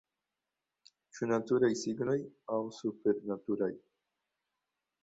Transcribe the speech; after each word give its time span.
Ĉu 1.17 1.29
naturaj 1.31 1.69
signoj 1.83 2.17
aŭ 2.57 2.61
supernaturaj? 2.81 3.73